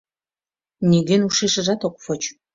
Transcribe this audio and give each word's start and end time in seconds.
Нигӧн 0.89 1.21
ушешыжат 1.29 1.81
ок 1.87 1.95
воч... 2.05 2.21